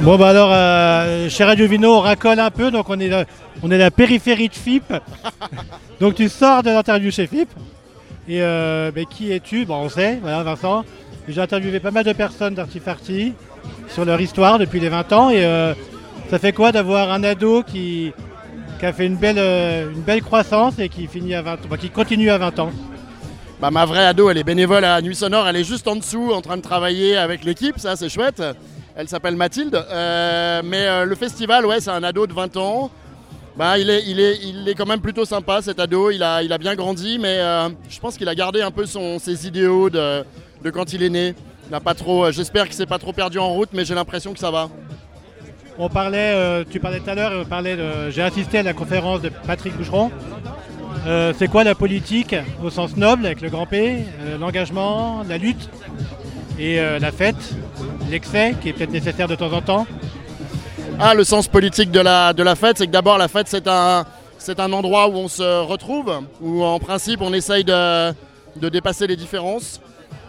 Bon 0.00 0.16
bah 0.16 0.28
alors, 0.28 0.50
euh, 0.52 1.28
chez 1.28 1.42
Radio 1.42 1.66
Vino, 1.66 1.96
on 1.96 2.00
racole 2.00 2.38
un 2.38 2.50
peu, 2.52 2.70
donc 2.70 2.88
on 2.88 3.00
est, 3.00 3.08
la, 3.08 3.24
on 3.64 3.70
est 3.70 3.78
la 3.78 3.90
périphérie 3.90 4.48
de 4.48 4.54
FIP. 4.54 4.92
donc 6.00 6.14
tu 6.14 6.28
sors 6.28 6.62
de 6.62 6.70
l'interview 6.70 7.10
chez 7.10 7.26
FIP. 7.26 7.48
Et 8.28 8.40
euh, 8.40 8.92
bah, 8.94 9.00
qui 9.10 9.32
es-tu? 9.32 9.64
Bon, 9.64 9.76
on 9.76 9.88
sait, 9.88 10.18
voilà 10.20 10.44
Vincent. 10.44 10.84
J'ai 11.26 11.40
interviewé 11.40 11.80
pas 11.80 11.90
mal 11.90 12.04
de 12.04 12.12
personnes 12.12 12.54
d'Artifarty 12.54 13.34
sur 13.88 14.04
leur 14.04 14.20
histoire 14.20 14.58
depuis 14.58 14.78
les 14.78 14.88
20 14.88 15.12
ans. 15.12 15.30
Et 15.30 15.44
euh, 15.44 15.74
ça 16.30 16.38
fait 16.38 16.52
quoi 16.52 16.70
d'avoir 16.70 17.10
un 17.10 17.24
ado 17.24 17.64
qui, 17.64 18.12
qui 18.78 18.86
a 18.86 18.92
fait 18.92 19.06
une 19.06 19.16
belle, 19.16 19.38
euh, 19.38 19.90
une 19.90 20.02
belle 20.02 20.22
croissance 20.22 20.78
et 20.78 20.88
qui, 20.88 21.08
finit 21.08 21.34
à 21.34 21.42
20, 21.42 21.66
bah, 21.68 21.76
qui 21.76 21.90
continue 21.90 22.30
à 22.30 22.38
20 22.38 22.58
ans? 22.60 22.70
Bah, 23.60 23.72
ma 23.72 23.84
vraie 23.84 24.06
ado, 24.06 24.30
elle 24.30 24.38
est 24.38 24.44
bénévole 24.44 24.84
à 24.84 25.02
Nuit 25.02 25.16
Sonore, 25.16 25.48
elle 25.48 25.56
est 25.56 25.64
juste 25.64 25.88
en 25.88 25.96
dessous 25.96 26.30
en 26.32 26.40
train 26.40 26.56
de 26.56 26.62
travailler 26.62 27.16
avec 27.16 27.44
l'équipe, 27.44 27.78
ça 27.78 27.96
c'est 27.96 28.08
chouette. 28.08 28.40
Elle 28.96 29.08
s'appelle 29.08 29.36
Mathilde. 29.36 29.74
Euh, 29.74 30.60
mais 30.64 30.86
euh, 30.86 31.04
le 31.04 31.14
festival, 31.14 31.64
ouais, 31.66 31.80
c'est 31.80 31.90
un 31.90 32.02
ado 32.02 32.26
de 32.26 32.32
20 32.32 32.56
ans. 32.56 32.90
Bah, 33.56 33.78
il, 33.78 33.90
est, 33.90 34.02
il, 34.06 34.20
est, 34.20 34.38
il 34.42 34.68
est 34.68 34.74
quand 34.74 34.86
même 34.86 35.00
plutôt 35.00 35.24
sympa 35.24 35.62
cet 35.62 35.80
ado, 35.80 36.10
il 36.10 36.22
a, 36.22 36.44
il 36.44 36.52
a 36.52 36.58
bien 36.58 36.76
grandi, 36.76 37.18
mais 37.18 37.38
euh, 37.38 37.68
je 37.88 37.98
pense 37.98 38.16
qu'il 38.16 38.28
a 38.28 38.34
gardé 38.34 38.60
un 38.60 38.70
peu 38.70 38.86
son, 38.86 39.18
ses 39.18 39.48
idéaux 39.48 39.90
de, 39.90 40.22
de 40.62 40.70
quand 40.70 40.92
il 40.92 41.02
est 41.02 41.10
né. 41.10 41.34
N'a 41.70 41.80
pas 41.80 41.94
trop, 41.94 42.30
J'espère 42.30 42.64
qu'il 42.64 42.74
s'est 42.74 42.86
pas 42.86 42.98
trop 42.98 43.12
perdu 43.12 43.38
en 43.38 43.52
route, 43.52 43.70
mais 43.72 43.84
j'ai 43.84 43.94
l'impression 43.94 44.32
que 44.32 44.38
ça 44.38 44.50
va. 44.50 44.70
On 45.76 45.88
parlait, 45.88 46.64
tu 46.70 46.80
parlais 46.80 46.98
tout 46.98 47.10
à 47.10 47.14
l'heure, 47.14 47.44
j'ai 48.10 48.22
assisté 48.22 48.58
à 48.58 48.62
la 48.62 48.72
conférence 48.72 49.20
de 49.20 49.28
Patrick 49.28 49.76
Boucheron. 49.76 50.10
C'est 51.36 51.48
quoi 51.48 51.64
la 51.64 51.74
politique 51.74 52.34
au 52.64 52.70
sens 52.70 52.96
noble 52.96 53.26
avec 53.26 53.42
le 53.42 53.50
grand 53.50 53.66
P, 53.66 53.98
l'engagement, 54.40 55.22
la 55.28 55.36
lutte? 55.36 55.68
Et 56.58 56.80
euh, 56.80 56.98
la 56.98 57.12
fête, 57.12 57.36
l'excès 58.10 58.54
qui 58.60 58.68
est 58.68 58.72
peut-être 58.72 58.90
nécessaire 58.90 59.28
de 59.28 59.34
temps 59.34 59.52
en 59.52 59.60
temps. 59.62 59.86
Ah, 60.98 61.14
le 61.14 61.24
sens 61.24 61.46
politique 61.46 61.90
de 61.90 62.00
la, 62.00 62.32
de 62.32 62.42
la 62.42 62.56
fête, 62.56 62.78
c'est 62.78 62.86
que 62.86 62.92
d'abord 62.92 63.18
la 63.18 63.28
fête 63.28 63.46
c'est 63.48 63.68
un, 63.68 64.04
c'est 64.38 64.58
un 64.58 64.72
endroit 64.72 65.08
où 65.08 65.12
on 65.12 65.28
se 65.28 65.62
retrouve, 65.62 66.12
où 66.40 66.64
en 66.64 66.78
principe 66.78 67.20
on 67.22 67.32
essaye 67.32 67.64
de, 67.64 68.12
de 68.56 68.68
dépasser 68.68 69.06
les 69.06 69.16
différences. 69.16 69.80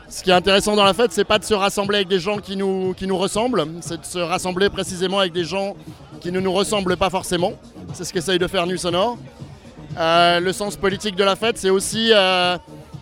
Ce 0.08 0.24
qui 0.24 0.32
est 0.32 0.34
intéressant 0.34 0.76
dans 0.76 0.84
la 0.84 0.96
fête, 0.96 1.12
c'est 1.12 1.24
pas 1.24 1.38
de 1.38 1.44
se 1.44 1.54
rassembler 1.54 1.98
avec 1.98 2.08
des 2.08 2.20
gens 2.20 2.38
qui 2.38 2.56
nous, 2.56 2.96
qui 2.96 3.06
nous 3.06 3.18
ressemblent, 3.18 3.66
c'est 3.82 4.02
de 4.02 4.06
se 4.06 4.18
rassembler 4.18 4.70
précisément 4.70 5.20
avec 5.20 5.34
des 5.34 5.44
gens 5.44 5.76
qui 6.20 6.32
ne 6.32 6.40
nous 6.40 6.52
ressemblent 6.52 6.98
pas 6.98 7.12
forcément. 7.12 7.54
C'est 7.94 8.04
ce 8.06 8.14
qu'essaye 8.14 8.40
de 8.40 8.48
faire 8.48 8.66
Nuit 8.66 8.80
Sonore. 8.80 9.18
Euh, 9.98 10.40
le 10.40 10.54
sens 10.54 10.76
politique 10.78 11.16
de 11.16 11.24
la 11.24 11.36
fête, 11.36 11.58
c'est 11.58 11.70
aussi 11.70 12.12
euh, 12.12 12.58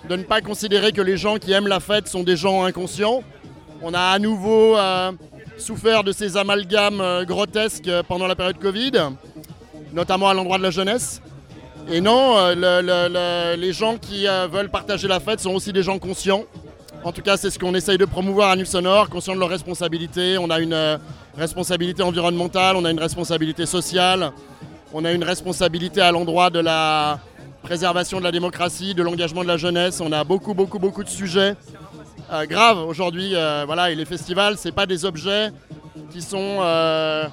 de 0.10 0.16
ne 0.16 0.24
pas 0.24 0.42
considérer 0.42 0.92
que 0.92 1.02
les 1.02 1.18
gens 1.18 1.38
qui 1.38 1.52
aiment 1.52 1.68
la 1.68 1.80
fête 1.80 2.08
sont 2.08 2.24
des 2.24 2.36
gens 2.38 2.64
inconscients. 2.64 3.24
On 3.82 3.94
a 3.94 4.00
à 4.00 4.20
nouveau 4.20 4.78
euh, 4.78 5.12
souffert 5.58 6.04
de 6.04 6.12
ces 6.12 6.38
amalgames 6.38 7.02
euh, 7.02 7.26
grotesques 7.26 7.88
euh, 7.88 8.04
pendant 8.04 8.28
la 8.28 8.36
période 8.36 8.58
Covid, 8.60 8.92
notamment 9.94 10.30
à 10.30 10.34
l'endroit 10.34 10.58
de 10.58 10.64
la 10.64 10.72
jeunesse. 10.72 11.22
Et 11.90 12.02
non, 12.02 12.36
le- 12.50 12.82
le- 12.82 13.08
le- 13.10 13.56
les 13.56 13.72
gens 13.72 13.98
qui 13.98 14.26
veulent 14.52 14.70
partager 14.70 15.08
la 15.08 15.22
fête 15.22 15.40
sont 15.40 15.52
aussi 15.56 15.72
des 15.72 15.84
gens 15.84 16.00
conscients. 16.00 16.44
En 17.06 17.14
tout 17.14 17.22
cas, 17.22 17.38
c'est 17.38 17.50
ce 17.50 17.58
qu'on 17.58 17.74
essaye 17.76 17.98
de 17.98 18.04
promouvoir 18.04 18.50
à 18.50 18.56
Nuit 18.58 18.66
Sonore, 18.68 19.08
conscients 19.10 19.36
de 19.36 19.40
leurs 19.40 19.48
responsabilités. 19.48 20.38
On 20.38 20.50
a 20.50 20.60
une 20.60 21.00
responsabilité 21.38 22.04
environnementale, 22.04 22.76
on 22.76 22.84
a 22.84 22.92
une 22.92 23.00
responsabilité 23.00 23.66
sociale, 23.66 24.34
on 24.94 25.06
a 25.06 25.14
une 25.14 25.24
responsabilité 25.24 26.02
à 26.02 26.12
l'endroit 26.12 26.50
de 26.50 26.60
la 26.60 27.20
préservation 27.68 28.20
de 28.20 28.24
la 28.24 28.32
démocratie, 28.32 28.94
de 28.94 29.04
l'engagement 29.04 29.44
de 29.44 29.48
la 29.50 29.58
jeunesse. 29.58 30.00
On 30.00 30.14
a 30.14 30.24
beaucoup, 30.24 30.54
beaucoup, 30.54 30.80
beaucoup 30.80 31.04
de 31.04 31.10
sujets 31.10 31.54
euh, 32.32 32.46
graves 32.46 32.80
aujourd'hui. 32.80 33.32
euh, 33.36 33.64
voilà, 33.66 33.92
et 33.92 33.96
les 33.96 34.06
festivals, 34.06 34.56
c'est 34.58 34.72
pas 34.72 34.86
des 34.86 35.04
objets 35.04 35.52
qui 36.10 36.22
sont 36.22 36.60
euh, 36.62 37.28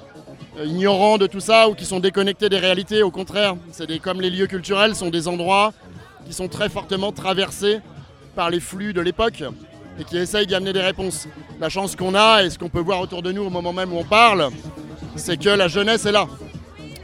ignorants 0.65 1.17
de 1.17 1.25
tout 1.25 1.39
ça 1.39 1.69
ou 1.69 1.73
qui 1.73 1.85
sont 1.85 2.01
déconnectés 2.01 2.49
des 2.49 2.57
réalités. 2.57 3.01
Au 3.01 3.11
contraire, 3.11 3.55
c'est 3.71 3.87
des, 3.87 3.99
comme 3.99 4.19
les 4.19 4.29
lieux 4.29 4.47
culturels 4.47 4.93
sont 4.93 5.09
des 5.09 5.29
endroits 5.29 5.71
qui 6.27 6.33
sont 6.33 6.49
très 6.49 6.67
fortement 6.67 7.13
traversés 7.13 7.79
par 8.35 8.49
les 8.49 8.59
flux 8.59 8.91
de 8.91 8.99
l'époque 8.99 9.41
et 9.97 10.03
qui 10.03 10.17
essayent 10.17 10.47
d'y 10.47 10.55
amener 10.55 10.73
des 10.73 10.81
réponses. 10.81 11.29
La 11.61 11.69
chance 11.69 11.95
qu'on 11.95 12.13
a 12.13 12.43
et 12.43 12.49
ce 12.49 12.59
qu'on 12.59 12.67
peut 12.67 12.81
voir 12.81 12.99
autour 12.99 13.21
de 13.21 13.31
nous 13.31 13.43
au 13.45 13.49
moment 13.49 13.71
même 13.71 13.93
où 13.93 13.99
on 13.99 14.03
parle, 14.03 14.49
c'est 15.15 15.37
que 15.37 15.47
la 15.47 15.69
jeunesse 15.69 16.05
est 16.05 16.11
là. 16.11 16.27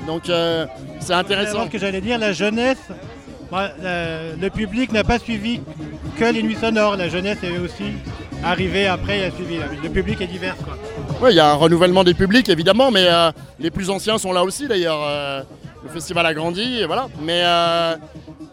Donc 0.06 0.30
euh, 0.30 0.66
c'est 1.00 1.14
intéressant. 1.14 1.68
Que 1.68 1.78
j'allais 1.78 2.02
dire, 2.02 2.18
la 2.18 2.34
jeunesse, 2.34 2.80
la- 3.52 4.36
le 4.40 4.50
public 4.50 4.92
n'a 4.92 5.04
pas 5.04 5.20
suivi 5.20 5.62
que 6.18 6.26
les 6.26 6.44
nuits 6.44 6.56
sonores. 6.60 6.96
La 6.98 7.10
jeunesse 7.10 7.40
est 7.44 7.58
aussi 7.58 7.94
arrivée 8.44 8.88
après 8.88 9.20
et 9.20 9.26
a 9.26 9.32
suivi. 9.32 9.58
Le 9.84 9.90
public 9.90 10.22
est 10.22 10.28
divers. 10.28 10.56
Quoi. 10.58 10.78
Oui, 11.22 11.32
il 11.32 11.36
y 11.36 11.40
a 11.40 11.50
un 11.52 11.54
renouvellement 11.56 12.04
des 12.04 12.14
publics 12.14 12.50
évidemment, 12.50 12.90
mais 12.92 13.06
euh, 13.08 13.32
les 13.60 13.70
plus 13.72 13.90
anciens 13.90 14.18
sont 14.18 14.34
là 14.34 14.44
aussi 14.44 14.68
d'ailleurs. 14.68 15.00
euh, 15.04 15.42
le 15.84 15.90
festival 15.90 16.26
a 16.28 16.34
grandi, 16.34 16.84
voilà. 16.86 17.08
Mais, 17.22 17.42
euh, 17.44 17.96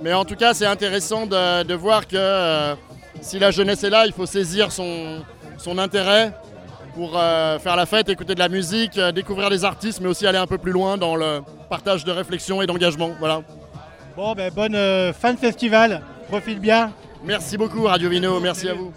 mais 0.00 0.14
en 0.14 0.25
tout 0.25 0.34
cas, 0.34 0.54
c'est 0.54 0.64
intéressant 0.64 1.26
de, 1.26 1.75
voir 1.75 2.06
que 2.09 2.16
euh, 2.16 2.75
si 3.20 3.38
la 3.38 3.50
jeunesse 3.50 3.84
est 3.84 3.91
là, 3.91 4.06
il 4.06 4.12
faut 4.12 4.25
saisir 4.25 4.72
son, 4.72 5.19
son 5.59 5.76
intérêt 5.76 6.32
pour 6.94 7.12
euh, 7.19 7.59
faire 7.59 7.76
la 7.76 7.84
fête, 7.84 8.09
écouter 8.09 8.34
de 8.34 8.38
la 8.38 8.48
musique, 8.48 8.97
euh, 8.97 9.12
découvrir 9.12 9.50
des 9.50 9.62
artistes, 9.65 10.00
mais 10.00 10.09
aussi 10.09 10.26
aller 10.26 10.38
un 10.38 10.47
peu 10.47 10.56
plus 10.56 10.72
loin 10.72 10.97
dans 10.97 11.16
le 11.16 11.41
partage 11.69 12.03
de 12.04 12.10
réflexion 12.12 12.62
et 12.62 12.66
d'engagement. 12.66 13.10
Voilà. 13.19 13.42
Bon, 14.18 14.34
ben 14.34 14.50
bonne 14.52 14.74
euh, 14.74 15.12
fin 15.12 15.32
de 15.32 15.38
festival. 15.38 16.02
Profite 16.26 16.58
bien. 16.58 16.92
Merci 17.22 17.56
beaucoup 17.56 17.84
Radio 17.84 18.10
Vino, 18.10 18.40
merci 18.40 18.68
à 18.68 18.74
vous. 18.74 18.92